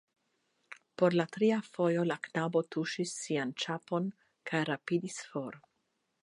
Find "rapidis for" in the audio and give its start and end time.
4.71-5.63